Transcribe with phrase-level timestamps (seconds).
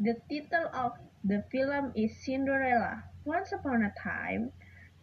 [0.00, 0.92] The title of
[1.24, 3.04] the film is Cinderella.
[3.24, 4.52] Once upon a time,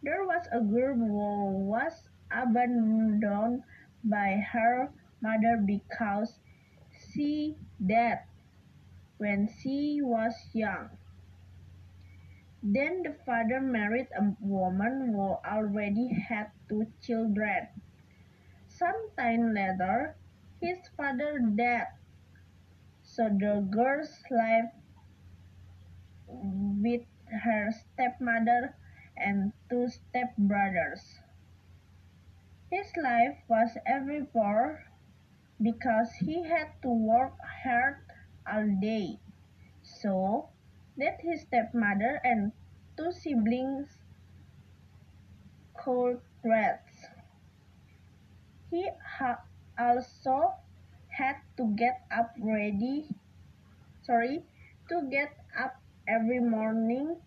[0.02, 3.64] there was a girl who was abandoned
[4.04, 4.90] by her
[5.22, 6.40] mother because
[7.12, 8.24] she died
[9.18, 10.90] when she was young.
[12.64, 17.68] Then the father married a woman who already had two children.
[18.68, 20.16] Some time later,
[20.62, 21.88] his father died,
[23.04, 24.72] so the girl's life
[26.28, 27.02] with
[27.44, 28.76] her stepmother
[29.18, 31.20] and two stepbrothers.
[32.70, 34.86] His life was very poor
[35.62, 37.98] because he had to work hard
[38.48, 39.20] all day.
[39.82, 40.50] So
[40.98, 42.52] that his stepmother and
[42.98, 44.00] two siblings
[45.74, 47.10] could rest.
[48.70, 48.90] He
[49.80, 50.54] also
[51.10, 53.08] had to get up ready
[54.06, 54.44] sorry
[54.90, 57.18] to get up every morning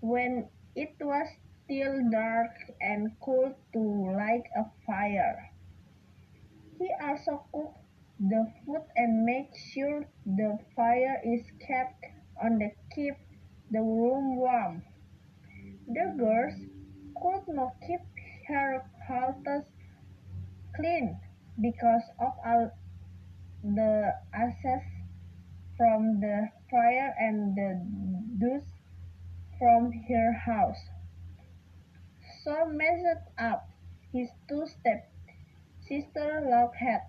[0.00, 1.28] when it was
[1.64, 3.80] still dark and cold to
[4.16, 5.50] light a fire.
[6.78, 7.78] He also cooked
[8.18, 12.04] the food and made sure the fire is kept
[12.42, 13.14] on to keep
[13.70, 14.82] the room warm.
[15.86, 16.54] The girls
[17.20, 18.00] could not keep
[18.48, 19.64] her clothes
[20.74, 21.20] clean
[21.60, 22.70] because of all
[23.62, 24.82] the ashes
[27.30, 27.70] and the
[28.42, 28.66] dust
[29.58, 30.82] from her house.
[32.42, 33.68] So messed up
[34.12, 35.12] his two step
[35.86, 37.02] sister Lockheed,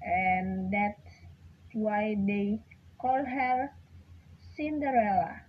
[0.00, 1.12] and that's
[1.74, 2.60] why they
[2.98, 3.70] call her
[4.56, 5.42] Cinderella.